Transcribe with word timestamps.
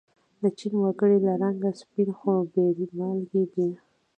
د 0.41 0.43
چین 0.57 0.73
و 0.79 0.83
گړي 0.99 1.17
له 1.25 1.31
رنگه 1.41 1.71
سپین 1.81 2.09
خو 2.17 2.31
بې 2.51 2.65
مالگې 2.97 3.43
دي. 3.53 3.69